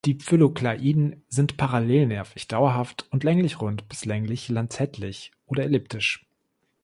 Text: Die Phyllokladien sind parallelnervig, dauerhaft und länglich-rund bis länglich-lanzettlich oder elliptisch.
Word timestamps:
Die 0.05 0.15
Phyllokladien 0.15 1.23
sind 1.27 1.57
parallelnervig, 1.57 2.47
dauerhaft 2.47 3.05
und 3.11 3.23
länglich-rund 3.23 3.87
bis 3.87 4.03
länglich-lanzettlich 4.05 5.31
oder 5.45 5.61
elliptisch. 5.61 6.25